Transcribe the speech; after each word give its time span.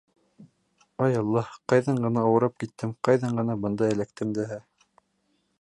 —Ай, 1.07 1.17
Аллаһ, 1.19 1.51
ҡайҙан 1.73 2.01
ғына 2.07 2.25
ауырып 2.31 2.57
киттем, 2.65 2.97
ҡайҙан 3.09 3.39
ғына 3.43 3.61
бында 3.67 3.95
эләктем 3.97 4.37
дәһә... 4.41 4.63